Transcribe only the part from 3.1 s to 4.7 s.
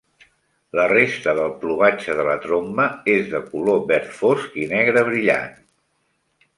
és de color verd fosc i